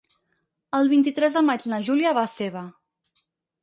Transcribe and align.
El 0.77 0.89
vint-i-tres 0.95 1.39
de 1.41 1.45
maig 1.51 1.69
na 1.75 1.81
Júlia 1.91 2.17
va 2.21 2.27
a 2.29 2.35
Seva. 2.39 2.69